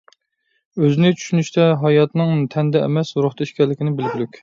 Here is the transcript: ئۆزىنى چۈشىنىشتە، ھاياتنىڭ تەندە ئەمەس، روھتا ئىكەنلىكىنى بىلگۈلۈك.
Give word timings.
ئۆزىنى 0.85 1.11
چۈشىنىشتە، 1.19 1.67
ھاياتنىڭ 1.85 2.43
تەندە 2.57 2.85
ئەمەس، 2.89 3.15
روھتا 3.23 3.51
ئىكەنلىكىنى 3.51 3.99
بىلگۈلۈك. 4.01 4.39